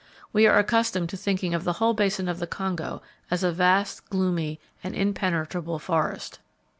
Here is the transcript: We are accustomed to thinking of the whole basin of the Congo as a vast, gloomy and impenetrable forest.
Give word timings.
We 0.33 0.47
are 0.47 0.57
accustomed 0.57 1.09
to 1.09 1.15
thinking 1.17 1.53
of 1.53 1.63
the 1.63 1.73
whole 1.73 1.93
basin 1.93 2.27
of 2.27 2.39
the 2.39 2.47
Congo 2.47 3.03
as 3.29 3.43
a 3.43 3.51
vast, 3.51 4.09
gloomy 4.09 4.59
and 4.83 4.95
impenetrable 4.95 5.77
forest. 5.77 6.39